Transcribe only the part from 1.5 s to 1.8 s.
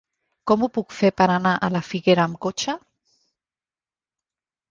a